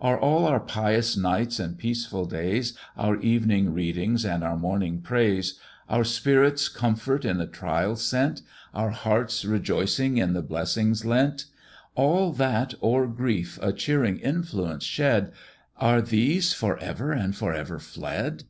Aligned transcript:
Are 0.00 0.18
all 0.18 0.46
our 0.46 0.58
pious 0.58 1.16
nights 1.16 1.60
and 1.60 1.78
peaceful 1.78 2.24
days, 2.24 2.76
Our 2.96 3.20
evening 3.20 3.72
readings 3.72 4.24
and 4.24 4.42
our 4.42 4.56
morning 4.56 5.00
praise, 5.00 5.60
Our 5.88 6.02
spirits' 6.02 6.68
comfort 6.68 7.24
in 7.24 7.38
the 7.38 7.46
trials 7.46 8.04
sent, 8.04 8.42
Our 8.74 8.90
hearts' 8.90 9.44
rejoicings 9.44 10.18
in 10.18 10.32
the 10.32 10.42
blessings 10.42 11.04
lent, 11.04 11.44
All 11.94 12.32
that 12.32 12.74
o'er 12.82 13.06
grief 13.06 13.60
a 13.62 13.72
cheering 13.72 14.18
influence 14.18 14.82
shed, 14.82 15.30
Are 15.76 16.02
these 16.02 16.52
for 16.52 16.76
ever 16.78 17.12
and 17.12 17.36
for 17.36 17.54
ever 17.54 17.78
fled? 17.78 18.42